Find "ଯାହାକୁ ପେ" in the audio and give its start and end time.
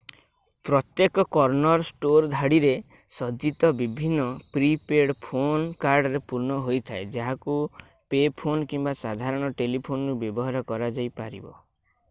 7.17-8.23